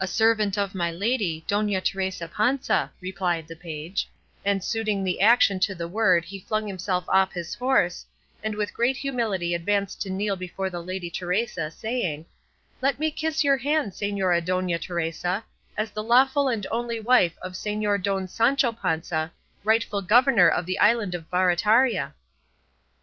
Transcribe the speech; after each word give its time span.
"A 0.00 0.06
servant 0.06 0.56
of 0.56 0.74
my 0.74 0.90
lady, 0.90 1.44
Dona 1.46 1.82
Teresa 1.82 2.26
Panza," 2.26 2.90
replied 3.02 3.46
the 3.46 3.54
page; 3.54 4.08
and 4.46 4.64
suiting 4.64 5.04
the 5.04 5.20
action 5.20 5.60
to 5.60 5.74
the 5.74 5.86
word 5.86 6.24
he 6.24 6.40
flung 6.40 6.66
himself 6.66 7.04
off 7.06 7.32
his 7.34 7.54
horse, 7.56 8.06
and 8.42 8.54
with 8.54 8.72
great 8.72 8.96
humility 8.96 9.52
advanced 9.52 10.00
to 10.00 10.08
kneel 10.10 10.36
before 10.36 10.70
the 10.70 10.82
lady 10.82 11.10
Teresa, 11.10 11.70
saying, 11.70 12.24
"Let 12.80 12.98
me 12.98 13.10
kiss 13.10 13.44
your 13.44 13.58
hand, 13.58 13.92
Señora 13.92 14.42
Dona 14.42 14.78
Teresa, 14.78 15.44
as 15.76 15.90
the 15.90 16.02
lawful 16.02 16.48
and 16.48 16.66
only 16.70 16.98
wife 16.98 17.36
of 17.42 17.52
Señor 17.52 18.02
Don 18.02 18.28
Sancho 18.28 18.72
Panza, 18.72 19.32
rightful 19.64 20.00
governor 20.00 20.48
of 20.48 20.64
the 20.64 20.78
island 20.78 21.14
of 21.14 21.28
Barataria." 21.28 22.14